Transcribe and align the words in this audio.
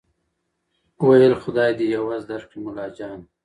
ویل 1.07 1.33
خدای 1.41 1.71
دي 1.77 1.85
عوض 2.01 2.21
درکړي 2.31 2.59
ملاجانه 2.67 3.25